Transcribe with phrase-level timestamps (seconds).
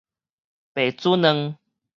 [0.73, 1.59] 白煮卵